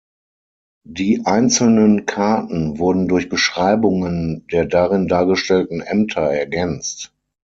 Die 0.89 1.27
einzelnen 1.27 2.07
Karten 2.07 2.79
wurden 2.79 3.07
durch 3.07 3.29
Beschreibungen 3.29 4.47
der 4.51 4.65
darin 4.65 5.07
dargestellten 5.07 5.79
Ämter 5.81 6.23
ergänzt. 6.31 7.13